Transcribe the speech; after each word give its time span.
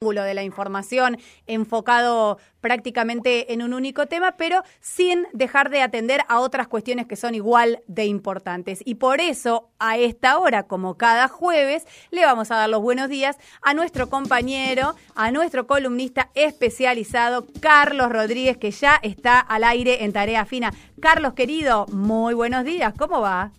de 0.00 0.32
la 0.32 0.42
información 0.42 1.18
enfocado 1.46 2.38
prácticamente 2.62 3.52
en 3.52 3.60
un 3.60 3.74
único 3.74 4.06
tema, 4.06 4.38
pero 4.38 4.62
sin 4.80 5.26
dejar 5.34 5.68
de 5.68 5.82
atender 5.82 6.22
a 6.26 6.40
otras 6.40 6.68
cuestiones 6.68 7.06
que 7.06 7.16
son 7.16 7.34
igual 7.34 7.82
de 7.86 8.06
importantes. 8.06 8.80
Y 8.86 8.94
por 8.94 9.20
eso, 9.20 9.68
a 9.78 9.98
esta 9.98 10.38
hora, 10.38 10.62
como 10.62 10.96
cada 10.96 11.28
jueves, 11.28 11.86
le 12.10 12.24
vamos 12.24 12.50
a 12.50 12.56
dar 12.56 12.70
los 12.70 12.80
buenos 12.80 13.10
días 13.10 13.36
a 13.60 13.74
nuestro 13.74 14.08
compañero, 14.08 14.94
a 15.14 15.32
nuestro 15.32 15.66
columnista 15.66 16.30
especializado, 16.34 17.44
Carlos 17.60 18.10
Rodríguez, 18.10 18.56
que 18.56 18.70
ya 18.70 18.98
está 19.02 19.38
al 19.38 19.64
aire 19.64 20.02
en 20.04 20.14
Tarea 20.14 20.46
Fina. 20.46 20.72
Carlos, 20.98 21.34
querido, 21.34 21.84
muy 21.88 22.32
buenos 22.32 22.64
días, 22.64 22.94
¿cómo 22.96 23.20
va? 23.20 23.52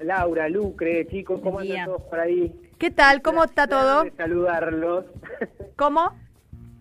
Laura, 0.00 0.48
Lucre, 0.48 1.06
chicos, 1.06 1.40
¿cómo 1.40 1.60
andan 1.60 1.84
todos 1.84 2.02
por 2.02 2.18
ahí? 2.18 2.52
¿Qué 2.78 2.90
tal? 2.90 3.22
¿Cómo 3.22 3.44
está 3.44 3.66
todo? 3.66 4.04
De 4.04 4.12
saludarlos. 4.12 5.06
¿Cómo? 5.76 6.14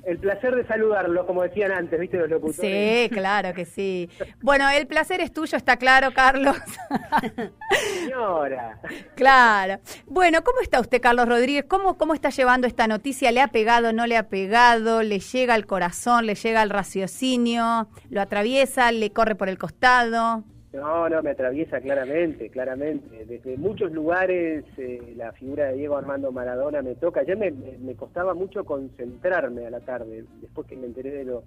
El 0.04 0.20
placer 0.20 0.54
de 0.54 0.68
saludarlos, 0.68 1.26
como 1.26 1.42
decían 1.42 1.72
antes, 1.72 2.00
¿viste 2.00 2.18
los 2.18 2.30
locutores? 2.30 3.10
Sí, 3.10 3.10
claro 3.12 3.56
que 3.56 3.66
sí. 3.66 4.08
Bueno, 4.40 4.70
el 4.70 4.86
placer 4.86 5.20
es 5.20 5.34
tuyo, 5.34 5.58
está 5.58 5.78
claro, 5.78 6.14
Carlos. 6.14 6.58
Señora. 8.02 8.80
Claro. 9.16 9.80
Bueno, 10.06 10.44
¿cómo 10.44 10.60
está 10.62 10.80
usted, 10.80 11.02
Carlos 11.02 11.28
Rodríguez? 11.28 11.66
¿Cómo, 11.68 11.98
¿Cómo 11.98 12.14
está 12.14 12.30
llevando 12.30 12.68
esta 12.68 12.86
noticia? 12.86 13.32
¿Le 13.32 13.42
ha 13.42 13.48
pegado, 13.48 13.94
no 13.94 14.06
le 14.06 14.16
ha 14.16 14.30
pegado? 14.30 15.02
¿Le 15.02 15.20
llega 15.20 15.56
al 15.56 15.66
corazón? 15.66 16.28
¿Le 16.28 16.36
llega 16.36 16.62
al 16.62 16.70
raciocinio? 16.70 17.88
¿Lo 18.12 18.22
atraviesa? 18.22 18.92
¿Le 18.92 19.12
corre 19.12 19.34
por 19.34 19.50
el 19.50 19.58
costado? 19.58 20.44
No, 20.76 21.08
no, 21.08 21.24
me 21.24 21.32
atraviesa 21.32 21.80
claramente, 21.80 22.50
claramente. 22.50 23.26
Desde 23.26 23.56
muchos 23.58 23.92
lugares 23.94 24.66
eh, 24.78 25.14
la 25.16 25.32
figura 25.32 25.68
de 25.68 25.78
Diego 25.78 25.96
Armando 25.96 26.32
Maradona 26.32 26.82
me 26.82 26.96
toca. 26.96 27.22
Ayer 27.22 27.38
me, 27.38 27.96
costaba 27.96 28.34
mucho 28.34 28.66
concentrarme 28.66 29.66
a 29.66 29.70
la 29.70 29.80
tarde, 29.80 30.26
después 30.42 30.68
que 30.68 30.76
me 30.76 30.88
enteré 30.88 31.12
de 31.12 31.24
lo, 31.24 31.44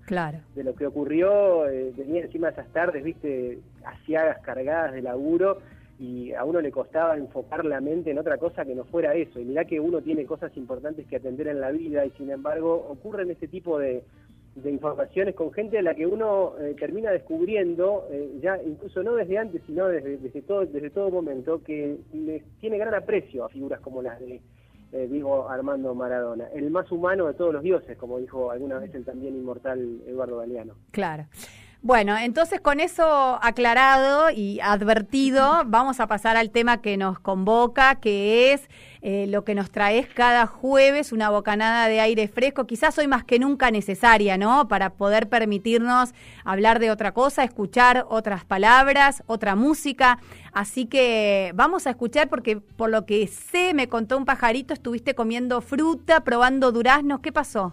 de 0.55 0.65
lo 0.65 0.75
que 0.75 0.87
ocurrió. 0.87 1.69
Eh, 1.69 1.93
venía 1.97 2.23
encima 2.23 2.49
esas 2.49 2.69
tardes, 2.69 3.05
viste, 3.05 3.59
asiagas 3.85 4.39
cargadas 4.41 4.95
de 4.95 5.03
laburo 5.03 5.59
y 5.99 6.33
a 6.33 6.45
uno 6.45 6.61
le 6.61 6.71
costaba 6.71 7.17
enfocar 7.17 7.65
la 7.65 7.81
mente 7.81 8.13
en 8.13 8.19
otra 8.19 8.39
cosa 8.39 8.65
que 8.65 8.75
no 8.75 8.85
fuera 8.85 9.15
eso. 9.15 9.41
Y 9.41 9.45
mirá 9.45 9.65
que 9.65 9.81
uno 9.81 10.01
tiene 10.01 10.25
cosas 10.25 10.57
importantes 10.57 11.07
que 11.07 11.17
atender 11.17 11.49
en 11.49 11.61
la 11.61 11.71
vida 11.71 12.07
y 12.07 12.11
sin 12.11 12.31
embargo 12.31 12.75
ocurren 12.89 13.31
este 13.31 13.49
tipo 13.49 13.79
de 13.79 14.05
de 14.63 14.71
informaciones 14.71 15.35
con 15.35 15.53
gente 15.53 15.79
a 15.79 15.83
la 15.83 15.95
que 15.95 16.07
uno 16.07 16.55
eh, 16.59 16.75
termina 16.79 17.11
descubriendo, 17.11 18.07
eh, 18.11 18.39
ya 18.43 18.59
incluso 18.63 19.03
no 19.03 19.15
desde 19.15 19.39
antes, 19.39 19.63
sino 19.67 19.87
desde, 19.89 20.19
desde, 20.19 20.43
todo, 20.43 20.67
desde 20.67 20.91
todo 20.91 21.11
momento, 21.11 21.63
que 21.63 21.99
les 22.13 22.43
tiene 22.61 22.79
gran 22.79 22.95
aprecio 22.95 23.45
a 23.45 23.49
figuras 23.49 23.81
como 23.81 24.03
las 24.03 24.19
de 24.21 24.41
eh, 24.93 25.23
Armando 25.49 25.95
Maradona, 25.95 26.49
el 26.55 26.71
más 26.71 26.91
humano 26.91 27.27
de 27.27 27.35
todos 27.35 27.53
los 27.53 27.63
dioses, 27.63 27.97
como 27.99 28.19
dijo 28.19 28.51
alguna 28.51 28.79
vez 28.79 28.95
el 28.95 29.05
también 29.05 29.35
inmortal 29.35 30.01
Eduardo 30.07 30.39
Galeano. 30.39 30.75
Claro. 30.91 31.27
Bueno, 31.81 32.19
entonces 32.19 32.61
con 32.61 32.81
eso 32.81 33.39
aclarado 33.41 34.31
y 34.31 34.59
advertido, 34.61 35.63
vamos 35.65 36.01
a 36.01 36.09
pasar 36.09 36.37
al 36.37 36.51
tema 36.51 36.83
que 36.83 36.97
nos 36.97 37.21
convoca, 37.21 37.95
que 38.01 38.53
es 38.53 38.69
eh, 39.01 39.27
lo 39.29 39.45
que 39.45 39.55
nos 39.55 39.71
traes 39.71 40.09
cada 40.09 40.47
jueves, 40.47 41.13
una 41.13 41.31
bocanada 41.31 41.87
de 41.87 42.01
aire 42.01 42.27
fresco, 42.27 42.67
quizás 42.67 42.99
hoy 42.99 43.07
más 43.07 43.23
que 43.23 43.39
nunca 43.39 43.71
necesaria, 43.71 44.37
¿no? 44.37 44.67
Para 44.67 44.91
poder 44.91 45.29
permitirnos 45.29 46.15
hablar 46.45 46.81
de 46.81 46.91
otra 46.91 47.13
cosa, 47.13 47.45
escuchar 47.45 48.07
otras 48.09 48.45
palabras, 48.45 49.23
otra 49.27 49.55
música. 49.55 50.19
Así 50.53 50.87
que 50.87 51.53
vamos 51.55 51.87
a 51.87 51.91
escuchar 51.91 52.29
porque 52.29 52.57
por 52.57 52.91
lo 52.91 53.07
que 53.07 53.25
sé, 53.29 53.73
me 53.73 53.89
contó 53.89 54.19
un 54.19 54.25
pajarito, 54.25 54.75
estuviste 54.75 55.15
comiendo 55.15 55.61
fruta, 55.61 56.25
probando 56.25 56.73
duraznos, 56.73 57.21
¿qué 57.21 57.31
pasó? 57.31 57.73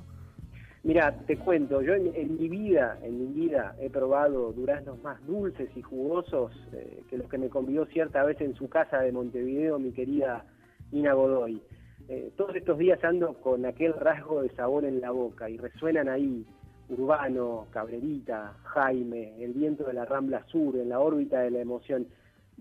Mira, 0.86 1.12
te 1.26 1.36
cuento, 1.36 1.82
yo 1.82 1.96
en, 1.96 2.38
mi 2.38 2.48
vida, 2.48 3.00
en 3.02 3.18
mi 3.20 3.48
vida 3.48 3.76
he 3.80 3.90
probado 3.90 4.54
duraznos 4.54 5.02
más 5.02 5.20
dulces 5.26 5.68
y 5.76 5.82
jugosos 5.82 6.52
eh, 6.74 7.02
que 7.10 7.18
los 7.18 7.28
que 7.28 7.40
me 7.40 7.50
convidó 7.50 7.88
cierta 7.88 8.24
vez 8.24 8.40
en 8.40 8.54
su 8.54 8.70
casa 8.70 9.00
de 9.00 9.12
Montevideo 9.12 9.80
mi 9.80 9.94
querida 9.94 10.46
Ina 10.92 11.14
Godoy. 11.14 11.60
Eh, 12.08 12.32
todos 12.38 12.56
estos 12.56 12.78
días 12.78 13.04
ando 13.04 13.34
con 13.34 13.66
aquel 13.66 13.94
rasgo 13.94 14.44
de 14.44 14.50
sabor 14.50 14.86
en 14.86 15.02
la 15.02 15.10
boca 15.10 15.50
y 15.50 15.58
resuenan 15.58 16.08
ahí 16.08 16.46
Urbano, 16.88 17.66
Cabrerita, 17.72 18.54
Jaime, 18.66 19.44
el 19.44 19.54
viento 19.54 19.86
de 19.86 19.94
la 19.94 20.06
Rambla 20.06 20.46
Sur, 20.46 20.76
en 20.76 20.90
la 20.90 21.00
órbita 21.00 21.40
de 21.40 21.50
la 21.50 21.62
emoción. 21.62 22.06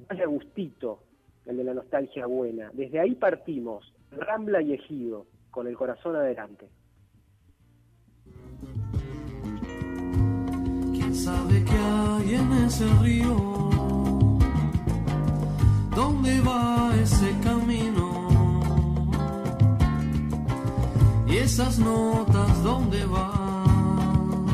Vaya 0.08 0.24
gustito 0.24 1.00
el 1.44 1.58
de 1.58 1.64
la 1.64 1.74
nostalgia 1.74 2.24
buena. 2.24 2.70
Desde 2.72 3.00
ahí 3.00 3.16
partimos, 3.16 3.92
Rambla 4.12 4.62
y 4.62 4.72
Ejido, 4.72 5.26
con 5.50 5.66
el 5.66 5.76
corazón 5.76 6.16
adelante. 6.16 6.70
Sabe 11.14 11.62
que 11.64 11.76
hay 11.76 12.34
en 12.34 12.52
ese 12.64 12.86
río? 13.00 13.36
¿Dónde 15.94 16.40
va 16.40 16.92
ese 17.00 17.30
camino? 17.42 18.28
Y 21.26 21.36
esas 21.36 21.78
notas, 21.78 22.62
¿dónde 22.62 23.06
van? 23.06 24.44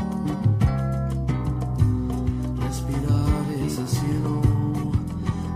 Respirar 2.59 3.45
ese 3.65 3.87
cielo 3.87 4.41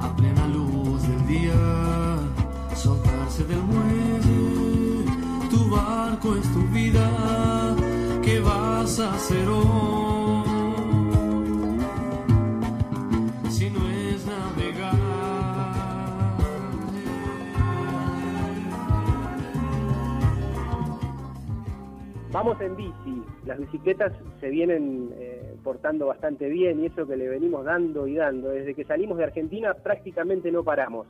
a 0.01 0.15
plena 0.15 0.47
luz 0.47 1.01
del 1.03 1.27
día, 1.27 2.17
soltarse 2.75 3.43
del 3.45 3.61
muelle, 3.61 5.05
tu 5.49 5.69
barco 5.69 6.35
es 6.35 6.51
tu 6.53 6.61
vida, 6.73 7.75
¿qué 8.23 8.39
vas 8.39 8.99
a 8.99 9.13
hacer 9.13 9.47
hoy? 9.47 9.64
Vamos 22.45 22.61
en 22.61 22.75
bici, 22.75 23.23
las 23.47 23.57
bicicletas 23.57 24.13
se 24.39 24.49
vienen 24.51 25.09
eh, 25.17 25.55
portando 25.63 26.05
bastante 26.05 26.47
bien 26.47 26.79
y 26.79 26.85
eso 26.85 27.07
que 27.07 27.17
le 27.17 27.27
venimos 27.27 27.65
dando 27.65 28.05
y 28.05 28.13
dando. 28.13 28.49
Desde 28.49 28.75
que 28.75 28.83
salimos 28.83 29.17
de 29.17 29.23
Argentina 29.23 29.73
prácticamente 29.73 30.51
no 30.51 30.63
paramos. 30.63 31.07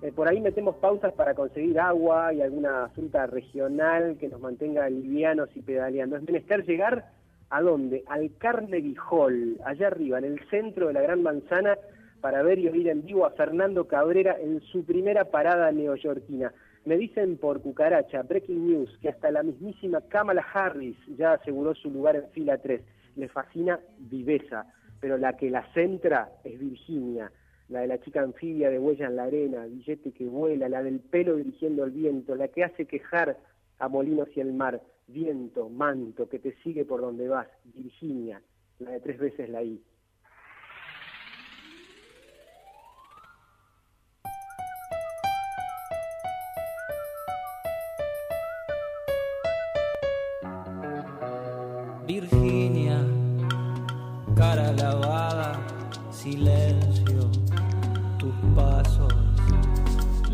Eh, 0.00 0.12
por 0.12 0.28
ahí 0.28 0.40
metemos 0.40 0.76
pausas 0.76 1.12
para 1.14 1.34
conseguir 1.34 1.80
agua 1.80 2.32
y 2.32 2.40
alguna 2.40 2.88
fruta 2.94 3.26
regional 3.26 4.16
que 4.16 4.28
nos 4.28 4.40
mantenga 4.40 4.88
livianos 4.88 5.48
y 5.56 5.62
pedaleando. 5.62 6.18
Es 6.18 6.22
menester 6.22 6.64
llegar 6.64 7.06
a 7.50 7.62
dónde? 7.62 8.04
Al 8.06 8.30
Carnegie 8.38 8.94
Hall, 9.10 9.58
allá 9.64 9.88
arriba, 9.88 10.18
en 10.18 10.26
el 10.26 10.40
centro 10.50 10.86
de 10.86 10.92
la 10.92 11.02
Gran 11.02 11.20
Manzana, 11.20 11.76
para 12.20 12.44
ver 12.44 12.60
y 12.60 12.68
oír 12.68 12.86
en 12.86 13.04
vivo 13.04 13.26
a 13.26 13.30
Fernando 13.30 13.88
Cabrera 13.88 14.36
en 14.40 14.60
su 14.60 14.84
primera 14.84 15.24
parada 15.24 15.72
neoyorquina. 15.72 16.52
Me 16.86 16.96
dicen 16.96 17.36
por 17.36 17.60
cucaracha, 17.62 18.22
breaking 18.22 18.68
news, 18.68 18.96
que 19.02 19.08
hasta 19.08 19.32
la 19.32 19.42
mismísima 19.42 20.02
Kamala 20.02 20.46
Harris 20.54 20.96
ya 21.18 21.32
aseguró 21.32 21.74
su 21.74 21.90
lugar 21.90 22.14
en 22.14 22.28
fila 22.30 22.58
3. 22.58 22.80
Le 23.16 23.28
fascina 23.28 23.80
Viveza, 23.98 24.72
pero 25.00 25.18
la 25.18 25.36
que 25.36 25.50
la 25.50 25.66
centra 25.74 26.30
es 26.44 26.56
Virginia, 26.60 27.32
la 27.70 27.80
de 27.80 27.88
la 27.88 27.98
chica 27.98 28.22
anfibia 28.22 28.70
de 28.70 28.78
huella 28.78 29.08
en 29.08 29.16
la 29.16 29.24
arena, 29.24 29.66
billete 29.66 30.12
que 30.12 30.26
vuela, 30.26 30.68
la 30.68 30.84
del 30.84 31.00
pelo 31.00 31.34
dirigiendo 31.34 31.82
el 31.82 31.90
viento, 31.90 32.36
la 32.36 32.46
que 32.46 32.62
hace 32.62 32.86
quejar 32.86 33.36
a 33.80 33.88
molinos 33.88 34.28
y 34.36 34.40
el 34.40 34.52
mar, 34.52 34.80
viento, 35.08 35.68
manto, 35.68 36.28
que 36.28 36.38
te 36.38 36.54
sigue 36.62 36.84
por 36.84 37.00
donde 37.00 37.26
vas, 37.26 37.48
Virginia, 37.64 38.40
la 38.78 38.92
de 38.92 39.00
tres 39.00 39.18
veces 39.18 39.50
la 39.50 39.60
I. 39.60 39.82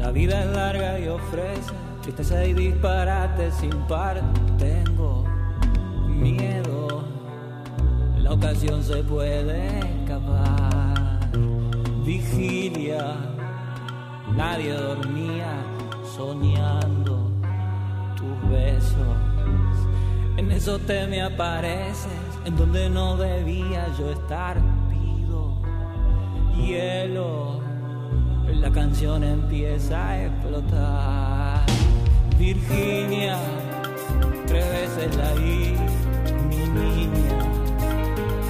La 0.02 0.10
vida 0.10 0.44
es 0.44 0.54
larga 0.54 0.98
y 0.98 1.08
ofrece 1.08 1.72
tristeza 2.02 2.44
y 2.44 2.52
disparate 2.52 3.50
sin 3.52 3.72
par. 3.86 4.20
Tengo 4.58 5.24
miedo, 6.06 7.04
la 8.18 8.32
ocasión 8.32 8.82
se 8.82 9.02
puede 9.04 9.78
escapar. 9.78 11.30
Vigilia, 12.04 13.16
nadie 14.36 14.74
dormía 14.74 15.54
soñando 16.14 17.30
tus 18.16 18.50
besos 18.50 19.32
en 20.36 20.50
eso 20.50 20.78
te 20.78 21.06
me 21.06 21.22
apareces, 21.22 22.06
en 22.44 22.56
donde 22.56 22.90
no 22.90 23.16
debía 23.16 23.86
yo 23.98 24.10
estar. 24.10 24.56
Pido 24.88 25.62
hielo, 26.56 27.61
la 28.60 28.70
canción 28.70 29.24
empieza 29.24 30.08
a 30.08 30.26
explotar. 30.26 31.66
Virginia, 32.38 33.36
tres 34.46 34.64
veces 34.70 35.16
la 35.16 35.34
mi 35.34 36.56
niña, 36.80 37.38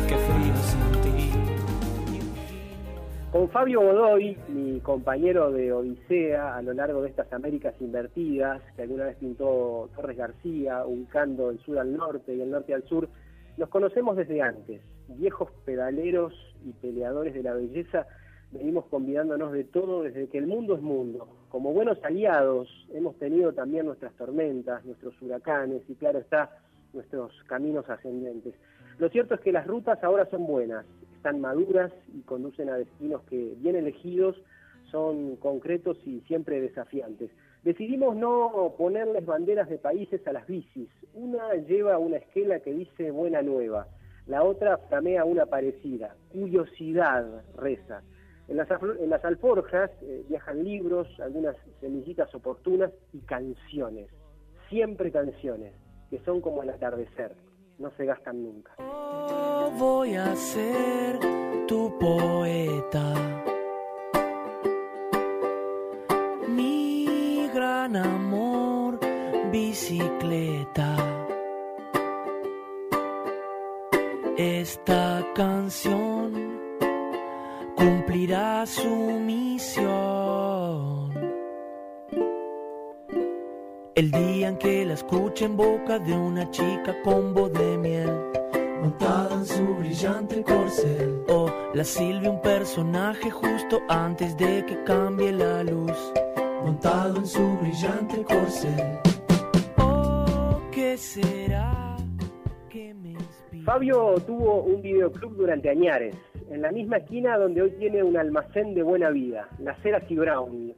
qué 0.08 0.16
frío 0.16 0.54
sin 0.62 1.02
ti. 1.02 1.30
Con 3.30 3.48
Fabio 3.50 3.80
Godoy, 3.80 4.36
mi 4.48 4.80
compañero 4.80 5.50
de 5.50 5.72
Odisea 5.72 6.56
a 6.56 6.62
lo 6.62 6.72
largo 6.72 7.02
de 7.02 7.08
estas 7.08 7.32
Américas 7.32 7.74
invertidas, 7.80 8.62
que 8.76 8.82
alguna 8.82 9.04
vez 9.04 9.16
pintó 9.16 9.88
Torres 9.94 10.16
García, 10.16 10.84
ubicando 10.84 11.50
el 11.50 11.58
sur 11.60 11.78
al 11.78 11.96
norte 11.96 12.34
y 12.34 12.40
el 12.40 12.50
norte 12.50 12.74
al 12.74 12.84
sur, 12.84 13.08
nos 13.56 13.68
conocemos 13.68 14.16
desde 14.16 14.42
antes. 14.42 14.80
Viejos 15.08 15.50
pedaleros 15.64 16.34
y 16.64 16.72
peleadores 16.72 17.34
de 17.34 17.42
la 17.42 17.54
belleza, 17.54 18.06
venimos 18.52 18.84
convidándonos 18.86 19.52
de 19.52 19.64
todo 19.64 20.02
desde 20.02 20.28
que 20.28 20.38
el 20.38 20.46
mundo 20.46 20.74
es 20.74 20.82
mundo. 20.82 21.28
Como 21.48 21.72
buenos 21.72 21.98
aliados, 22.04 22.68
hemos 22.92 23.16
tenido 23.18 23.52
también 23.52 23.86
nuestras 23.86 24.12
tormentas, 24.14 24.84
nuestros 24.84 25.20
huracanes 25.20 25.82
y, 25.88 25.94
claro 25.94 26.18
está, 26.18 26.58
nuestros 26.92 27.32
caminos 27.44 27.88
ascendentes. 27.88 28.54
Lo 28.98 29.08
cierto 29.08 29.34
es 29.34 29.40
que 29.40 29.52
las 29.52 29.66
rutas 29.66 30.02
ahora 30.04 30.26
son 30.26 30.46
buenas, 30.46 30.84
están 31.16 31.40
maduras 31.40 31.92
y 32.14 32.20
conducen 32.22 32.68
a 32.68 32.76
destinos 32.76 33.22
que, 33.22 33.54
bien 33.58 33.76
elegidos, 33.76 34.36
son 34.90 35.36
concretos 35.36 35.98
y 36.06 36.20
siempre 36.22 36.60
desafiantes. 36.60 37.30
Decidimos 37.64 38.16
no 38.16 38.74
ponerles 38.76 39.24
banderas 39.24 39.68
de 39.68 39.78
países 39.78 40.26
a 40.26 40.32
las 40.32 40.46
bicis. 40.46 40.88
Una 41.14 41.54
lleva 41.54 41.98
una 41.98 42.16
esquela 42.16 42.60
que 42.60 42.72
dice 42.72 43.10
buena 43.10 43.40
nueva, 43.40 43.86
la 44.26 44.42
otra 44.42 44.78
flamea 44.78 45.24
una 45.24 45.46
parecida, 45.46 46.14
curiosidad 46.32 47.42
reza. 47.56 48.02
En 48.48 48.56
las, 48.56 48.68
en 48.70 49.12
alforjas 49.12 49.90
eh, 50.02 50.24
viajan 50.28 50.64
libros, 50.64 51.08
algunas 51.20 51.56
semillitas 51.80 52.34
oportunas 52.34 52.90
y 53.12 53.20
canciones, 53.20 54.08
siempre 54.68 55.10
canciones, 55.10 55.72
que 56.10 56.18
son 56.20 56.40
como 56.40 56.62
el 56.62 56.70
atardecer, 56.70 57.34
no 57.78 57.90
se 57.96 58.04
gastan 58.04 58.42
nunca. 58.42 58.74
Voy 59.78 60.14
a 60.14 60.34
ser 60.36 61.18
tu 61.66 61.98
poeta. 61.98 63.14
Mi 66.48 67.48
gran 67.54 67.96
amor, 67.96 68.98
bicicleta. 69.50 70.96
Esta 74.36 75.24
canción 75.34 76.11
cumplirá 78.12 78.66
su 78.66 78.94
misión. 79.20 79.90
El 83.94 84.10
día 84.10 84.48
en 84.48 84.58
que 84.58 84.84
la 84.84 84.92
escuche 84.94 85.46
en 85.46 85.56
boca 85.56 85.98
de 85.98 86.12
una 86.12 86.50
chica 86.50 86.94
con 87.02 87.32
voz 87.32 87.50
de 87.54 87.78
miel, 87.78 88.10
montada 88.82 89.34
en 89.34 89.46
su 89.46 89.64
brillante 89.76 90.42
corcel. 90.42 91.24
O 91.28 91.50
la 91.72 91.84
silbe 91.84 92.28
un 92.28 92.42
personaje 92.42 93.30
justo 93.30 93.80
antes 93.88 94.36
de 94.36 94.66
que 94.66 94.84
cambie 94.84 95.32
la 95.32 95.64
luz, 95.64 96.12
montado 96.64 97.16
en 97.16 97.26
su 97.26 97.56
brillante 97.62 98.22
corcel. 98.24 98.98
Oh, 99.78 100.60
¿qué 100.70 100.98
será 100.98 101.96
que 102.68 102.92
me 102.92 103.12
inspira? 103.12 103.64
Fabio 103.64 104.14
tuvo 104.26 104.64
un 104.64 104.82
videoclub 104.82 105.34
durante 105.34 105.70
añares, 105.70 106.14
en 106.52 106.60
la 106.60 106.70
misma 106.70 106.98
esquina 106.98 107.38
donde 107.38 107.62
hoy 107.62 107.70
tiene 107.78 108.02
un 108.02 108.16
almacén 108.16 108.74
de 108.74 108.82
buena 108.82 109.08
vida, 109.08 109.48
la 109.58 109.74
Ceras 109.76 110.04
y 110.10 110.16
Brown. 110.16 110.74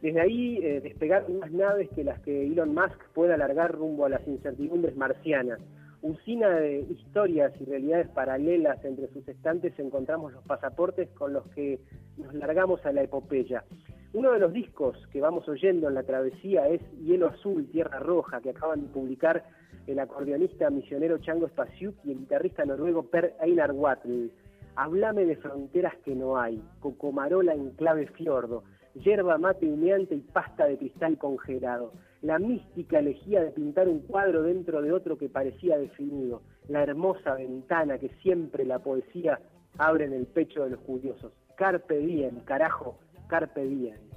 Desde 0.00 0.20
ahí 0.20 0.58
eh, 0.62 0.80
despegaron 0.80 1.40
más 1.40 1.50
naves 1.50 1.88
que 1.96 2.04
las 2.04 2.20
que 2.20 2.46
Elon 2.46 2.72
Musk 2.72 3.02
puede 3.12 3.34
alargar 3.34 3.72
rumbo 3.72 4.04
a 4.04 4.08
las 4.08 4.26
incertidumbres 4.28 4.96
marcianas. 4.96 5.58
Usina 6.00 6.50
de 6.50 6.80
historias 6.82 7.52
y 7.60 7.64
realidades 7.64 8.06
paralelas 8.08 8.84
entre 8.84 9.08
sus 9.08 9.26
estantes 9.26 9.76
encontramos 9.80 10.32
los 10.32 10.44
pasaportes 10.44 11.08
con 11.10 11.32
los 11.32 11.44
que 11.48 11.80
nos 12.18 12.32
largamos 12.34 12.86
a 12.86 12.92
la 12.92 13.02
epopeya. 13.02 13.64
Uno 14.12 14.30
de 14.32 14.38
los 14.38 14.52
discos 14.52 14.96
que 15.08 15.20
vamos 15.20 15.48
oyendo 15.48 15.88
en 15.88 15.94
la 15.94 16.04
travesía 16.04 16.68
es 16.68 16.80
Hielo 17.00 17.26
Azul, 17.26 17.66
Tierra 17.72 17.98
Roja, 17.98 18.40
que 18.40 18.50
acaban 18.50 18.82
de 18.82 18.88
publicar 18.88 19.44
el 19.88 19.98
acordeonista 19.98 20.70
misionero 20.70 21.18
Chango 21.18 21.48
Spasiuk 21.48 21.96
y 22.04 22.12
el 22.12 22.18
guitarrista 22.18 22.64
noruego 22.64 23.02
Per 23.02 23.34
Einar 23.40 23.72
Watl. 23.72 24.30
Hablame 24.76 25.24
de 25.24 25.36
fronteras 25.36 25.94
que 26.04 26.14
no 26.14 26.38
hay, 26.38 26.62
cocomarola 26.80 27.54
en 27.54 27.70
clave 27.70 28.06
fiordo, 28.08 28.62
yerba 28.94 29.38
mate 29.38 29.66
humeante 29.66 30.14
y 30.14 30.20
pasta 30.20 30.66
de 30.66 30.76
cristal 30.76 31.16
congelado. 31.16 31.92
La 32.20 32.38
mística 32.38 32.98
elegía 32.98 33.42
de 33.42 33.52
pintar 33.52 33.88
un 33.88 34.00
cuadro 34.00 34.42
dentro 34.42 34.82
de 34.82 34.92
otro 34.92 35.16
que 35.16 35.30
parecía 35.30 35.78
definido. 35.78 36.42
La 36.68 36.82
hermosa 36.82 37.34
ventana 37.34 37.98
que 37.98 38.10
siempre 38.22 38.66
la 38.66 38.78
poesía 38.78 39.40
abre 39.78 40.04
en 40.04 40.12
el 40.12 40.26
pecho 40.26 40.64
de 40.64 40.70
los 40.70 40.80
curiosos. 40.80 41.32
Carpe 41.56 41.98
diem, 41.98 42.40
carajo, 42.40 42.98
carpe 43.28 43.64
diem. 43.64 44.15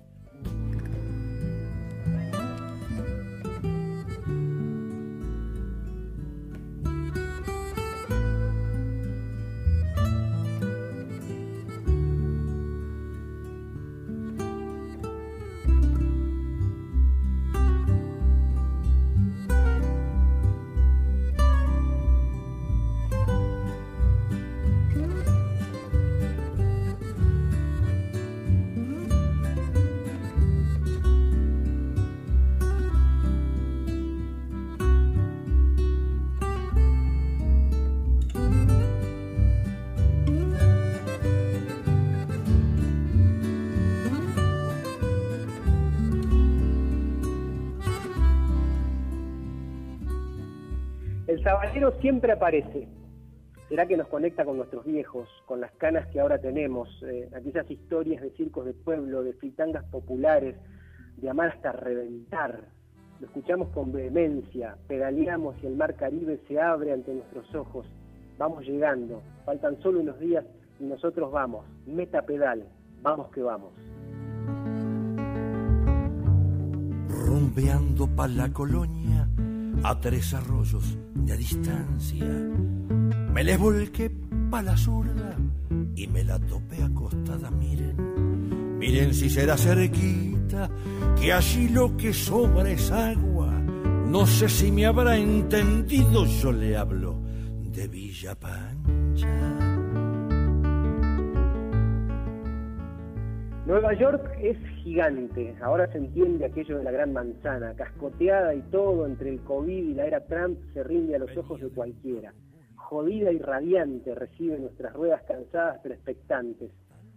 Sabanero 51.49 51.91
siempre 51.99 52.31
aparece. 52.31 52.87
¿Será 53.69 53.87
que 53.87 53.97
nos 53.97 54.07
conecta 54.07 54.45
con 54.45 54.57
nuestros 54.57 54.85
viejos, 54.85 55.27
con 55.47 55.59
las 55.59 55.71
canas 55.73 56.05
que 56.09 56.19
ahora 56.19 56.37
tenemos, 56.37 56.87
eh, 57.01 57.27
aquellas 57.35 57.69
historias 57.71 58.21
de 58.21 58.29
circos 58.31 58.65
de 58.65 58.73
pueblo, 58.73 59.23
de 59.23 59.33
fritangas 59.33 59.83
populares, 59.85 60.55
de 61.17 61.27
amar 61.27 61.49
hasta 61.49 61.71
reventar? 61.71 62.65
Lo 63.19 63.25
escuchamos 63.25 63.69
con 63.69 63.91
vehemencia, 63.91 64.77
pedaleamos 64.87 65.55
y 65.63 65.65
el 65.65 65.75
mar 65.75 65.95
Caribe 65.95 66.39
se 66.47 66.61
abre 66.61 66.93
ante 66.93 67.15
nuestros 67.15 67.55
ojos. 67.55 67.87
Vamos 68.37 68.63
llegando, 68.63 69.23
faltan 69.43 69.81
solo 69.81 70.01
unos 70.01 70.19
días 70.19 70.45
y 70.79 70.83
nosotros 70.83 71.31
vamos, 71.31 71.65
meta 71.87 72.21
pedal, 72.21 72.63
vamos 73.01 73.31
que 73.31 73.41
vamos. 73.41 73.73
rumbeando 77.09 78.07
pa' 78.15 78.27
la 78.27 78.51
colonia 78.51 79.27
a 79.83 79.99
tres 79.99 80.33
arroyos 80.33 80.97
de 81.13 81.37
distancia. 81.37 82.25
Me 83.33 83.43
les 83.43 83.57
volqué 83.57 84.11
pa' 84.49 84.61
la 84.61 84.75
zurda 84.75 85.35
y 85.95 86.07
me 86.07 86.23
la 86.23 86.39
topé 86.39 86.83
acostada, 86.83 87.51
miren. 87.51 88.77
Miren 88.77 89.13
si 89.13 89.29
será 89.29 89.57
cerquita, 89.57 90.69
que 91.19 91.33
allí 91.33 91.69
lo 91.69 91.95
que 91.97 92.13
sobra 92.13 92.69
es 92.69 92.91
agua. 92.91 93.51
No 94.07 94.25
sé 94.25 94.49
si 94.49 94.71
me 94.71 94.85
habrá 94.85 95.17
entendido, 95.17 96.25
yo 96.25 96.51
le 96.51 96.75
hablo 96.75 97.19
de 97.71 97.87
Villa 97.87 98.35
Pancha. 98.35 99.68
Nueva 103.69 103.93
York 103.93 104.35
es 104.41 104.57
gigante, 104.83 105.55
ahora 105.61 105.85
se 105.91 105.99
entiende 105.99 106.43
aquello 106.43 106.79
de 106.79 106.83
la 106.85 106.89
gran 106.89 107.13
manzana, 107.13 107.75
cascoteada 107.75 108.55
y 108.55 108.61
todo 108.71 109.05
entre 109.05 109.29
el 109.29 109.43
COVID 109.43 109.89
y 109.89 109.93
la 109.93 110.07
era 110.07 110.25
Trump 110.25 110.57
se 110.73 110.83
rinde 110.83 111.15
a 111.15 111.19
los 111.19 111.37
ojos 111.37 111.61
de 111.61 111.69
cualquiera. 111.69 112.33
Jodida 112.73 113.31
y 113.31 113.37
radiante 113.37 114.15
recibe 114.15 114.57
nuestras 114.57 114.91
ruedas 114.93 115.21
cansadas 115.27 115.79
pero 115.83 115.93
expectantes. 115.93 116.71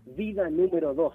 Vida 0.04 0.50
número 0.50 0.92
dos, 0.92 1.14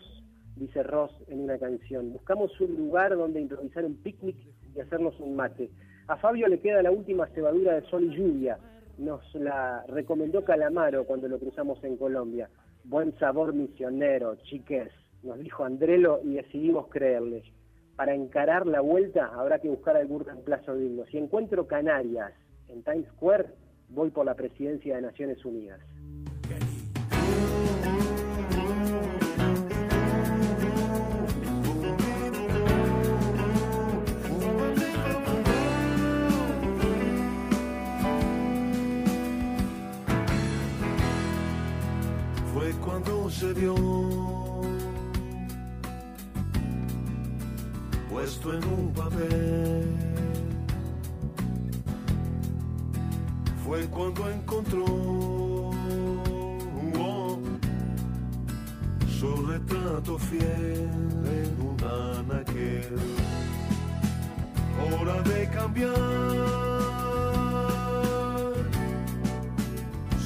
dice 0.56 0.82
Ross 0.82 1.12
en 1.27 1.41
una 1.41 1.60
canción. 1.60 2.13
Buscamos 2.13 2.60
un 2.60 2.75
lugar 2.75 3.15
donde 3.15 3.39
improvisar 3.39 3.86
un 3.86 3.98
picnic 3.98 4.38
y 4.75 4.79
hacernos 4.79 5.20
un 5.20 5.36
mate. 5.36 5.70
A 6.08 6.17
Fabio 6.17 6.48
le 6.48 6.60
queda 6.60 6.82
la 6.82 6.89
última 6.89 7.27
cebadura 7.27 7.75
de 7.75 7.88
sol 7.89 8.06
y 8.06 8.17
lluvia. 8.17 8.58
Nos 8.98 9.22
la 9.36 9.86
recomendó 9.88 10.44
Calamaro 10.44 11.06
cuando 11.06 11.27
lo 11.27 11.38
cruzamos 11.38 11.84
en 11.84 11.96
Colombia. 11.96 12.50
Buen 12.86 13.15
sabor 13.20 13.53
misionero, 13.53 14.36
chiques 14.38 14.89
nos 15.27 15.38
dijo 15.39 15.65
Andrelo 15.65 16.22
y 16.24 16.36
decidimos 16.36 16.88
creerle. 16.88 17.43
para 17.96 18.13
encarar 18.13 18.67
la 18.67 18.79
vuelta 18.79 19.31
habrá 19.34 19.57
que 19.57 19.69
buscar 19.69 19.98
algún 19.98 20.24
reemplazo 20.24 20.75
digno. 20.75 21.03
Si 21.07 21.17
encuentro 21.17 21.65
Canarias 21.65 22.31
en 22.67 22.84
Times 22.84 23.07
Square, 23.15 23.48
voy 23.89 24.12
por 24.12 24.24
la 24.24 24.36
presidencia 24.36 24.96
de 24.96 25.01
Naciones 25.01 25.43
Unidas. 25.43 25.81
Fue 42.53 42.72
cuando 42.86 43.29
se 43.31 43.53
vio 43.53 44.57
puesto 48.18 48.52
en 48.52 48.64
un 48.64 48.94
papel. 48.94 49.96
Fue 53.64 53.86
cuando 53.90 54.32
encontró 54.32 54.86
oh, 57.00 57.40
su 59.20 59.46
retrato 59.46 60.18
fiel 60.18 60.90
en 61.42 61.62
un 61.62 61.78
anaquel. 61.84 62.98
Hora 64.82 65.22
de 65.22 65.50
cambiar 65.50 65.94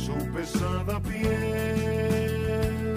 su 0.06 0.16
pesada 0.34 0.98
piel. 1.02 2.96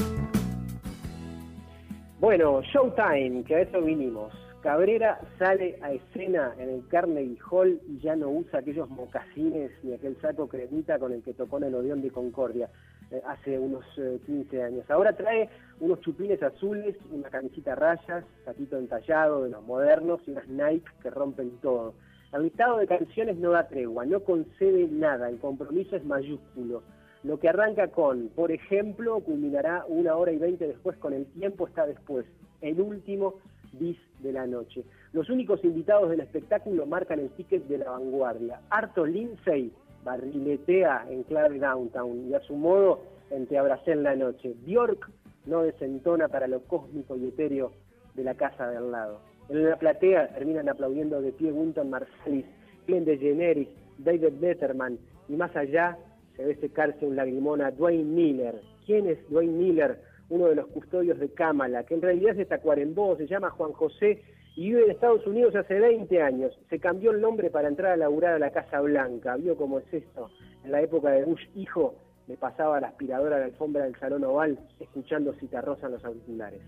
Bueno, 2.20 2.62
Showtime, 2.62 3.42
que 3.42 3.56
a 3.56 3.60
eso 3.62 3.82
vinimos. 3.82 4.43
Cabrera 4.64 5.20
sale 5.38 5.78
a 5.82 5.92
escena 5.92 6.54
en 6.58 6.70
el 6.70 6.88
Carnegie 6.88 7.36
Hall 7.50 7.78
y 7.86 7.98
ya 7.98 8.16
no 8.16 8.30
usa 8.30 8.60
aquellos 8.60 8.88
mocasines 8.88 9.70
ni 9.82 9.92
aquel 9.92 10.16
saco 10.22 10.48
cremita 10.48 10.98
con 10.98 11.12
el 11.12 11.22
que 11.22 11.34
tocó 11.34 11.58
en 11.58 11.64
el 11.64 11.74
Odeón 11.74 12.00
de 12.00 12.10
Concordia 12.10 12.70
eh, 13.10 13.20
hace 13.26 13.58
unos 13.58 13.84
eh, 13.98 14.18
15 14.24 14.62
años. 14.62 14.90
Ahora 14.90 15.12
trae 15.12 15.50
unos 15.80 16.00
chupines 16.00 16.42
azules, 16.42 16.96
una 17.12 17.28
camisita 17.28 17.72
a 17.72 17.74
rayas, 17.74 18.24
saquito 18.46 18.78
entallado 18.78 19.44
de 19.44 19.50
los 19.50 19.62
modernos 19.66 20.22
y 20.26 20.30
unas 20.30 20.48
Nike 20.48 20.90
que 21.02 21.10
rompen 21.10 21.50
todo. 21.60 21.92
El 22.32 22.44
listado 22.44 22.78
de 22.78 22.86
canciones 22.86 23.36
no 23.36 23.50
da 23.50 23.68
tregua, 23.68 24.06
no 24.06 24.20
concede 24.20 24.88
nada, 24.88 25.28
el 25.28 25.40
compromiso 25.40 25.94
es 25.94 26.06
mayúsculo. 26.06 26.82
Lo 27.22 27.38
que 27.38 27.50
arranca 27.50 27.88
con, 27.88 28.28
por 28.30 28.50
ejemplo, 28.50 29.20
culminará 29.20 29.84
una 29.88 30.16
hora 30.16 30.32
y 30.32 30.38
veinte 30.38 30.66
después 30.66 30.96
con 30.96 31.12
el 31.12 31.26
tiempo 31.26 31.66
está 31.66 31.86
después, 31.86 32.24
el 32.62 32.80
último 32.80 33.34
bis 33.78 33.98
de 34.20 34.32
la 34.32 34.46
noche. 34.46 34.84
Los 35.12 35.28
únicos 35.30 35.64
invitados 35.64 36.10
del 36.10 36.20
espectáculo 36.20 36.86
marcan 36.86 37.20
el 37.20 37.30
ticket 37.30 37.66
de 37.66 37.78
la 37.78 37.90
vanguardia. 37.90 38.60
Arto 38.70 39.04
Lindsay 39.04 39.72
barriletea 40.04 41.06
en 41.10 41.22
clave 41.24 41.58
downtown 41.58 42.28
y 42.28 42.34
a 42.34 42.40
su 42.40 42.54
modo 42.54 43.00
en 43.30 43.46
Te 43.46 43.58
abracé 43.58 43.92
en 43.92 44.02
la 44.02 44.14
noche. 44.14 44.54
Bjork 44.66 45.10
no 45.46 45.62
desentona 45.62 46.28
para 46.28 46.46
lo 46.46 46.60
cósmico 46.62 47.16
y 47.16 47.26
etéreo 47.26 47.72
de 48.14 48.24
la 48.24 48.34
casa 48.34 48.68
de 48.68 48.76
al 48.76 48.90
lado. 48.92 49.20
En 49.48 49.68
la 49.68 49.76
platea 49.76 50.28
terminan 50.28 50.68
aplaudiendo 50.68 51.20
de 51.20 51.32
pie 51.32 51.52
Wynton 51.52 51.90
Marsalis, 51.90 52.46
Glenn 52.86 53.04
DeGeneres, 53.04 53.68
David 53.98 54.40
Letterman 54.40 54.98
y 55.28 55.36
más 55.36 55.54
allá 55.56 55.98
se 56.36 56.44
ve 56.44 56.56
secarse 56.56 57.06
un 57.06 57.16
lagrimón 57.16 57.60
a 57.62 57.70
Dwayne 57.70 58.04
Miller. 58.04 58.60
¿Quién 58.86 59.06
es 59.06 59.18
Dwayne 59.30 59.52
Miller? 59.52 60.00
Uno 60.28 60.46
de 60.46 60.54
los 60.54 60.66
custodios 60.68 61.18
de 61.18 61.32
Cámara, 61.32 61.84
que 61.84 61.94
en 61.94 62.02
realidad 62.02 62.38
es 62.38 62.48
Tacuarembó, 62.48 63.16
se 63.16 63.26
llama 63.26 63.50
Juan 63.50 63.72
José 63.72 64.22
y 64.56 64.68
vive 64.68 64.84
en 64.84 64.90
Estados 64.92 65.26
Unidos 65.26 65.54
hace 65.56 65.78
20 65.78 66.22
años. 66.22 66.58
Se 66.70 66.78
cambió 66.78 67.10
el 67.10 67.20
nombre 67.20 67.50
para 67.50 67.68
entrar 67.68 67.92
a 67.92 67.96
laburar 67.96 68.34
a 68.34 68.38
la 68.38 68.50
Casa 68.50 68.80
Blanca. 68.80 69.36
¿Vio 69.36 69.56
cómo 69.56 69.80
es 69.80 69.92
esto? 69.92 70.30
En 70.64 70.72
la 70.72 70.80
época 70.80 71.10
de 71.10 71.24
Bush 71.24 71.46
hijo, 71.54 71.94
le 72.26 72.36
pasaba 72.36 72.80
la 72.80 72.88
aspiradora 72.88 73.36
a 73.36 73.40
la 73.40 73.44
alfombra 73.46 73.84
del 73.84 73.96
Salón 73.96 74.24
Oval 74.24 74.58
escuchando 74.80 75.34
Citarrosa 75.34 75.86
en 75.86 75.92
los 75.92 76.04
auriculares. 76.04 76.62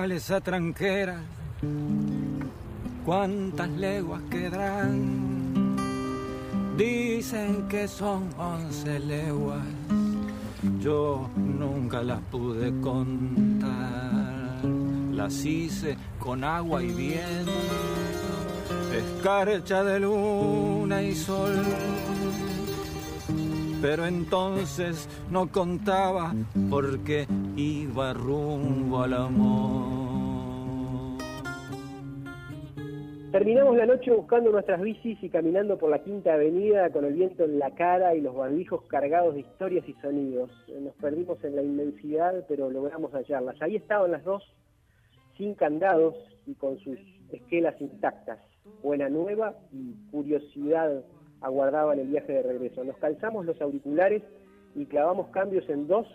De 0.00 0.06
corrales 0.06 0.30
a 0.30 0.40
tranqueras, 0.40 1.20
cuántas 3.04 3.68
leguas 3.70 4.22
quedarán. 4.30 5.76
Dicen 6.76 7.68
que 7.68 7.86
son 7.86 8.30
once 8.38 8.98
leguas, 8.98 9.62
yo 10.80 11.28
nunca 11.36 12.02
las 12.02 12.20
pude 12.30 12.72
contar. 12.80 14.62
Las 15.12 15.44
hice 15.44 15.98
con 16.18 16.44
agua 16.44 16.82
y 16.82 16.92
viento, 16.92 17.52
escarcha 18.94 19.84
de 19.84 20.00
luna 20.00 21.02
y 21.02 21.14
sol 21.14 21.62
pero 23.80 24.06
entonces 24.06 25.08
no 25.30 25.50
contaba 25.50 26.34
porque 26.70 27.26
iba 27.56 28.12
rumbo 28.12 29.02
al 29.02 29.14
amor. 29.14 30.10
Terminamos 33.32 33.76
la 33.76 33.86
noche 33.86 34.10
buscando 34.10 34.50
nuestras 34.50 34.80
bicis 34.80 35.22
y 35.22 35.28
caminando 35.28 35.78
por 35.78 35.88
la 35.88 36.02
Quinta 36.02 36.34
Avenida 36.34 36.90
con 36.90 37.04
el 37.04 37.14
viento 37.14 37.44
en 37.44 37.60
la 37.60 37.70
cara 37.70 38.14
y 38.16 38.20
los 38.20 38.34
barbijos 38.34 38.82
cargados 38.88 39.34
de 39.34 39.40
historias 39.40 39.88
y 39.88 39.94
sonidos. 40.02 40.50
Nos 40.80 40.94
perdimos 40.96 41.42
en 41.44 41.54
la 41.54 41.62
inmensidad, 41.62 42.44
pero 42.48 42.70
logramos 42.70 43.12
hallarlas. 43.12 43.54
Ahí 43.62 43.76
estaban 43.76 44.10
las 44.10 44.24
dos, 44.24 44.42
sin 45.38 45.54
candados 45.54 46.16
y 46.44 46.54
con 46.54 46.76
sus 46.80 46.98
esquelas 47.30 47.80
intactas. 47.80 48.40
Buena 48.82 49.08
nueva 49.08 49.54
y 49.72 49.94
curiosidad 50.10 51.04
aguardaban 51.40 51.98
el 51.98 52.08
viaje 52.08 52.32
de 52.32 52.42
regreso. 52.42 52.84
Nos 52.84 52.96
calzamos 52.98 53.46
los 53.46 53.60
auriculares 53.60 54.22
y 54.74 54.86
clavamos 54.86 55.28
cambios 55.28 55.68
en 55.68 55.86
2 55.86 56.06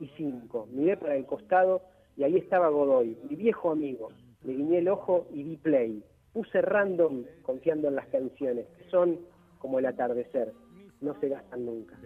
y 0.00 0.08
5. 0.16 0.68
Miré 0.72 0.96
para 0.96 1.16
el 1.16 1.26
costado 1.26 1.82
y 2.16 2.24
ahí 2.24 2.36
estaba 2.36 2.68
Godoy, 2.68 3.16
mi 3.28 3.36
viejo 3.36 3.70
amigo. 3.70 4.08
Le 4.44 4.54
guiñé 4.54 4.78
el 4.78 4.88
ojo 4.88 5.26
y 5.32 5.42
di 5.44 5.56
play. 5.56 6.02
Puse 6.32 6.62
random 6.62 7.24
confiando 7.42 7.88
en 7.88 7.96
las 7.96 8.06
canciones, 8.08 8.66
que 8.78 8.84
son 8.90 9.18
como 9.58 9.78
el 9.78 9.86
atardecer, 9.86 10.52
no 11.00 11.18
se 11.20 11.28
gastan 11.28 11.66
nunca. 11.66 11.96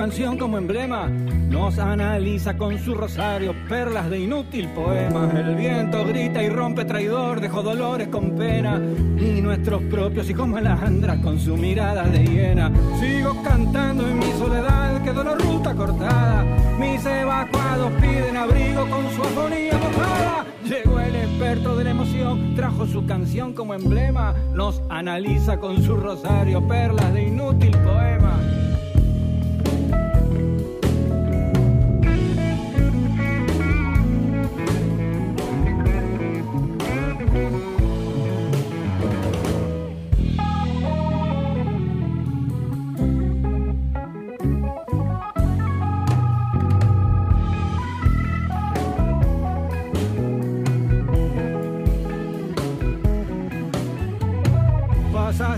Canción 0.00 0.38
como 0.38 0.56
emblema. 0.56 1.08
Nos 1.08 1.78
analiza 1.78 2.56
con 2.56 2.78
su 2.78 2.94
rosario, 2.94 3.54
perlas 3.68 4.08
de 4.08 4.20
inútil 4.20 4.66
poema. 4.68 5.30
El 5.36 5.54
viento 5.54 6.06
grita 6.06 6.42
y 6.42 6.48
rompe 6.48 6.86
traidor, 6.86 7.38
dejó 7.38 7.62
dolores 7.62 8.08
con 8.08 8.30
pena. 8.30 8.80
Y 9.18 9.42
nuestros 9.42 9.82
propios 9.90 10.30
hijos 10.30 10.48
malandras 10.48 11.18
con 11.18 11.38
su 11.38 11.54
mirada 11.54 12.04
de 12.04 12.24
hiena. 12.24 12.72
Sigo 12.98 13.42
cantando 13.42 14.08
en 14.08 14.18
mi 14.20 14.32
soledad, 14.38 15.02
quedó 15.02 15.22
la 15.22 15.34
ruta 15.34 15.74
cortada. 15.74 16.44
Mis 16.78 17.04
evacuados 17.04 17.92
piden 18.00 18.38
abrigo 18.38 18.88
con 18.88 19.10
su 19.10 19.22
afonía 19.22 19.74
mojada. 19.74 20.46
Llegó 20.64 20.98
el 20.98 21.14
experto 21.14 21.76
de 21.76 21.84
la 21.84 21.90
emoción, 21.90 22.54
trajo 22.54 22.86
su 22.86 23.04
canción 23.04 23.52
como 23.52 23.74
emblema. 23.74 24.34
Nos 24.54 24.80
analiza 24.88 25.58
con 25.58 25.82
su 25.82 25.94
rosario, 25.94 26.66
perlas 26.66 27.12
de 27.12 27.24
inútil 27.24 27.72
poema. 27.72 28.59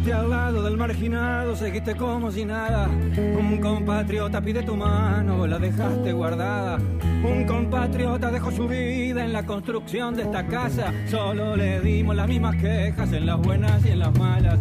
Pasaste 0.03 0.13
al 0.13 0.31
lado 0.31 0.63
del 0.63 0.77
marginado, 0.77 1.55
seguiste 1.55 1.95
como 1.95 2.31
si 2.31 2.45
nada. 2.45 2.89
Un 2.89 3.59
compatriota 3.61 4.41
pide 4.41 4.63
tu 4.63 4.77
mano, 4.77 5.47
la 5.47 5.59
dejaste 5.59 6.13
guardada. 6.13 6.79
Un 7.23 7.45
compatriota 7.47 8.31
dejó 8.31 8.51
su 8.51 8.67
vida 8.67 9.25
en 9.25 9.33
la 9.33 9.45
construcción 9.45 10.15
de 10.15 10.23
esta 10.23 10.47
casa. 10.47 10.93
Solo 11.09 11.57
le 11.57 11.81
dimos 11.81 12.17
las 12.17 12.29
mismas 12.29 12.57
quejas 12.57 13.13
en 13.13 13.27
las 13.27 13.39
buenas 13.39 13.85
y 13.85 13.91
en 13.91 14.01
las 14.01 14.19
malas. 14.19 14.59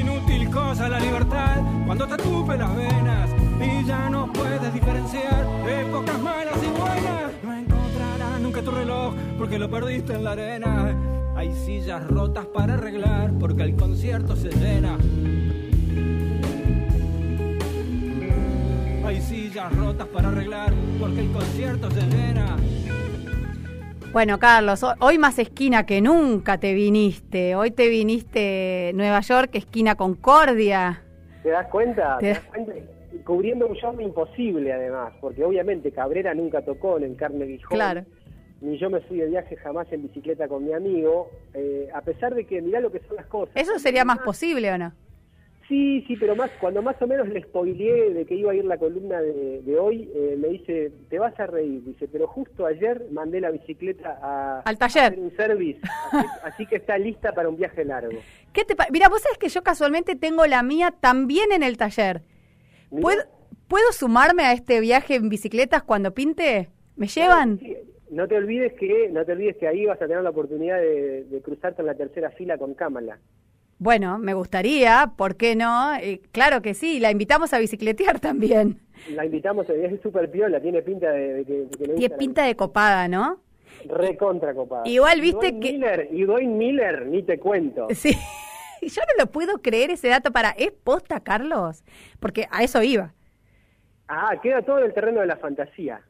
Inútil 0.00 0.48
cosa 0.50 0.88
la 0.88 1.00
libertad 1.00 1.60
cuando 1.86 2.06
te 2.06 2.16
tupe 2.16 2.56
las 2.56 2.76
venas 2.76 3.30
y 3.60 3.86
ya 3.86 4.08
no 4.10 4.32
puedes 4.32 4.72
diferenciar 4.72 5.46
épocas 5.68 6.20
malas 6.20 6.58
y 6.62 6.78
buenas. 6.78 7.32
No 7.42 7.52
encontrarás 7.52 8.40
nunca 8.40 8.62
tu 8.62 8.70
reloj 8.70 9.14
porque 9.38 9.58
lo 9.58 9.68
perdiste 9.68 10.14
en 10.14 10.24
la 10.24 10.32
arena. 10.32 11.13
Hay 11.36 11.52
sillas 11.52 12.06
rotas 12.08 12.46
para 12.46 12.74
arreglar 12.74 13.32
porque 13.38 13.62
el 13.62 13.76
concierto 13.76 14.36
se 14.36 14.50
llena. 14.50 14.96
Hay 19.04 19.20
sillas 19.20 19.74
rotas 19.76 20.06
para 20.08 20.28
arreglar 20.28 20.72
porque 20.98 21.20
el 21.20 21.32
concierto 21.32 21.90
se 21.90 22.00
llena. 22.02 22.56
Bueno, 24.12 24.38
Carlos, 24.38 24.82
ho- 24.84 24.94
hoy 25.00 25.18
más 25.18 25.38
esquina 25.40 25.84
que 25.86 26.00
nunca 26.00 26.58
te 26.58 26.72
viniste. 26.72 27.56
Hoy 27.56 27.72
te 27.72 27.88
viniste 27.88 28.92
Nueva 28.94 29.20
York, 29.20 29.50
esquina 29.56 29.96
Concordia. 29.96 31.02
¿Te 31.42 31.50
das 31.50 31.66
cuenta? 31.66 32.18
Te 32.18 32.26
¿Te 32.26 32.28
das- 32.34 32.38
das 32.42 32.46
cuenta? 32.50 32.72
Cubriendo 33.24 33.66
un 33.66 33.74
show 33.76 33.98
imposible, 34.00 34.72
además, 34.72 35.12
porque 35.20 35.42
obviamente 35.44 35.90
Cabrera 35.92 36.34
nunca 36.34 36.62
tocó 36.62 36.98
en 36.98 37.04
el 37.04 37.16
Carnegie 37.16 37.58
Hall. 37.62 37.68
Claro. 37.76 38.04
Ni 38.64 38.78
yo 38.78 38.88
me 38.88 39.00
fui 39.02 39.18
de 39.18 39.26
viaje 39.26 39.56
jamás 39.56 39.92
en 39.92 40.02
bicicleta 40.02 40.48
con 40.48 40.64
mi 40.64 40.72
amigo, 40.72 41.30
eh, 41.52 41.90
a 41.92 42.00
pesar 42.00 42.34
de 42.34 42.46
que 42.46 42.62
mirá 42.62 42.80
lo 42.80 42.90
que 42.90 43.00
son 43.00 43.16
las 43.16 43.26
cosas. 43.26 43.54
¿Eso 43.54 43.78
sería 43.78 44.06
más 44.06 44.20
posible 44.20 44.72
o 44.72 44.78
no? 44.78 44.92
Sí, 45.68 46.02
sí, 46.06 46.16
pero 46.16 46.34
más 46.34 46.50
cuando 46.60 46.80
más 46.80 47.00
o 47.00 47.06
menos 47.06 47.28
le 47.28 47.42
spoileé 47.42 48.14
de 48.14 48.24
que 48.24 48.34
iba 48.34 48.52
a 48.52 48.54
ir 48.54 48.64
la 48.64 48.78
columna 48.78 49.20
de, 49.20 49.60
de 49.62 49.78
hoy, 49.78 50.10
eh, 50.14 50.36
me 50.38 50.48
dice, 50.48 50.92
te 51.10 51.18
vas 51.18 51.38
a 51.38 51.46
reír, 51.46 51.84
dice, 51.84 52.08
pero 52.08 52.26
justo 52.26 52.64
ayer 52.64 53.06
mandé 53.12 53.40
la 53.40 53.50
bicicleta 53.50 54.18
a, 54.22 54.60
Al 54.60 54.78
taller. 54.78 55.02
a 55.02 55.06
hacer 55.08 55.18
un 55.18 55.36
service, 55.36 55.80
así, 56.10 56.26
así 56.44 56.66
que 56.66 56.76
está 56.76 56.96
lista 56.96 57.32
para 57.32 57.50
un 57.50 57.56
viaje 57.56 57.84
largo. 57.84 58.18
¿Qué 58.54 58.64
te 58.64 58.74
Mira, 58.90 59.10
vos 59.10 59.20
sabés 59.20 59.36
que 59.36 59.48
yo 59.50 59.62
casualmente 59.62 60.16
tengo 60.16 60.46
la 60.46 60.62
mía 60.62 60.94
también 61.00 61.52
en 61.52 61.62
el 61.62 61.76
taller. 61.76 62.22
¿Puedo, 62.90 63.22
¿Puedo 63.68 63.92
sumarme 63.92 64.44
a 64.44 64.52
este 64.52 64.80
viaje 64.80 65.16
en 65.16 65.28
bicicletas 65.28 65.82
cuando 65.82 66.14
pinte? 66.14 66.70
¿Me 66.96 67.08
llevan? 67.08 67.58
sí, 67.58 67.76
no 68.10 68.28
te 68.28 68.36
olvides 68.36 68.72
que 68.74 69.08
no 69.10 69.24
te 69.24 69.32
olvides 69.32 69.56
que 69.56 69.66
ahí 69.68 69.86
vas 69.86 70.00
a 70.00 70.06
tener 70.06 70.22
la 70.22 70.30
oportunidad 70.30 70.78
de, 70.78 71.24
de 71.24 71.40
cruzarte 71.42 71.82
en 71.82 71.86
la 71.86 71.94
tercera 71.94 72.30
fila 72.30 72.58
con 72.58 72.74
Cámara. 72.74 73.18
Bueno, 73.78 74.18
me 74.18 74.34
gustaría, 74.34 75.12
¿por 75.16 75.36
qué 75.36 75.56
no? 75.56 75.94
Eh, 75.96 76.20
claro 76.32 76.62
que 76.62 76.74
sí, 76.74 77.00
la 77.00 77.10
invitamos 77.10 77.52
a 77.52 77.58
bicicletear 77.58 78.20
también. 78.20 78.78
La 79.10 79.24
invitamos, 79.26 79.68
es 79.68 80.00
súper 80.00 80.30
piola, 80.30 80.60
tiene 80.60 80.80
pinta 80.82 81.10
de, 81.10 81.34
de 81.34 81.44
que, 81.44 81.52
de 81.52 81.68
que 81.70 81.78
le 81.78 81.94
Tiene 81.94 81.94
gusta 81.94 82.08
la- 82.14 82.16
pinta 82.18 82.44
de 82.44 82.56
copada, 82.56 83.08
¿no? 83.08 83.40
recontra 83.86 84.54
copada. 84.54 84.82
Igual, 84.86 85.20
viste 85.20 85.50
Dwayne 85.50 85.60
que- 85.60 85.72
Miller, 85.72 86.08
y 86.12 86.22
Dwayne 86.22 86.54
Miller, 86.56 87.06
ni 87.06 87.22
te 87.22 87.38
cuento. 87.38 87.88
Sí. 87.94 88.12
Yo 88.80 89.00
no 89.16 89.24
lo 89.24 89.30
puedo 89.30 89.62
creer 89.62 89.90
ese 89.90 90.08
dato 90.08 90.30
para... 90.30 90.50
¿Es 90.50 90.70
posta, 90.70 91.20
Carlos? 91.20 91.82
Porque 92.20 92.46
a 92.50 92.62
eso 92.62 92.82
iba. 92.82 93.14
Ah, 94.08 94.38
queda 94.42 94.60
todo 94.62 94.78
en 94.78 94.84
el 94.84 94.92
terreno 94.94 95.20
de 95.22 95.26
la 95.26 95.36
fantasía. 95.36 96.02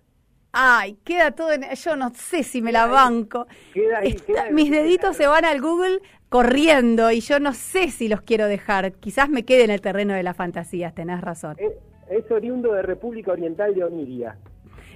Ay, 0.55 0.97
queda 1.05 1.33
todo 1.33 1.53
en... 1.53 1.65
Yo 1.75 1.97
no 1.97 2.13
sé 2.15 2.43
si 2.43 2.63
me 2.63 2.73
la 2.73 2.87
banco. 2.87 3.47
Queda 3.73 3.99
ahí, 3.99 4.09
Está- 4.09 4.25
queda 4.27 4.49
en- 4.49 4.55
mis 4.55 4.71
deditos 4.71 5.17
se 5.17 5.27
van 5.27 5.45
al 5.45 5.61
Google 5.61 6.01
corriendo 6.29 7.11
y 7.11 7.21
yo 7.21 7.39
no 7.41 7.53
sé 7.53 7.91
si 7.91 8.09
los 8.09 8.23
quiero 8.23 8.47
dejar. 8.47 8.93
Quizás 8.95 9.29
me 9.29 9.45
quede 9.45 9.65
en 9.65 9.71
el 9.71 9.81
terreno 9.81 10.15
de 10.15 10.23
las 10.23 10.37
fantasías, 10.37 10.95
tenés 10.95 11.21
razón. 11.21 11.57
Es, 11.59 11.73
es 12.11 12.31
oriundo 12.31 12.73
de 12.73 12.83
República 12.83 13.33
Oriental 13.33 13.75
de 13.75 13.85
Oniria. 13.85 14.37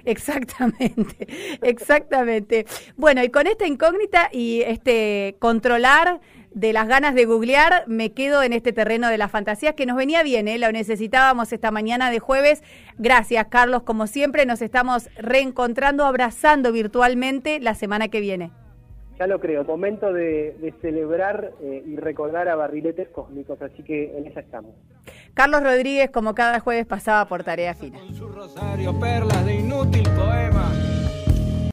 Exactamente, 0.05 1.27
exactamente. 1.61 2.65
Bueno, 2.97 3.23
y 3.23 3.29
con 3.29 3.47
esta 3.47 3.67
incógnita 3.67 4.29
y 4.31 4.61
este 4.61 5.35
controlar 5.39 6.19
de 6.53 6.73
las 6.73 6.87
ganas 6.87 7.15
de 7.15 7.25
googlear, 7.25 7.83
me 7.87 8.11
quedo 8.11 8.43
en 8.43 8.53
este 8.53 8.73
terreno 8.73 9.09
de 9.09 9.17
las 9.17 9.31
fantasías 9.31 9.75
que 9.75 9.85
nos 9.85 9.97
venía 9.97 10.23
bien, 10.23 10.47
¿eh? 10.47 10.57
lo 10.57 10.71
necesitábamos 10.71 11.53
esta 11.53 11.71
mañana 11.71 12.11
de 12.11 12.19
jueves. 12.19 12.63
Gracias, 12.97 13.47
Carlos, 13.47 13.83
como 13.83 14.07
siempre, 14.07 14.45
nos 14.45 14.61
estamos 14.61 15.09
reencontrando, 15.17 16.05
abrazando 16.05 16.71
virtualmente 16.71 17.59
la 17.59 17.75
semana 17.75 18.07
que 18.07 18.19
viene. 18.19 18.51
Ya 19.19 19.27
lo 19.27 19.39
creo, 19.39 19.65
momento 19.65 20.13
de, 20.13 20.55
de 20.61 20.73
celebrar 20.81 21.51
eh, 21.61 21.83
y 21.85 21.97
recordar 21.97 22.47
a 22.47 22.55
barriletes 22.55 23.09
cósmicos, 23.09 23.61
así 23.61 23.83
que 23.83 24.17
en 24.17 24.27
esa 24.27 24.39
estamos. 24.39 24.73
Carlos 25.33 25.61
Rodríguez, 25.61 26.09
como 26.09 26.33
cada 26.33 26.61
jueves, 26.61 26.85
pasaba 26.85 27.25
por 27.27 27.43
tarea 27.43 27.73
fina. 27.73 27.99
Con 27.99 28.15
su 28.15 28.29
rosario, 28.29 28.97
perlas 28.97 29.45
de 29.45 29.55
inútil 29.55 30.03
poema. 30.03 30.71